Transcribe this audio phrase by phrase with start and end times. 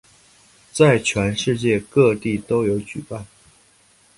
[0.73, 3.23] 在全世界各地都有举办。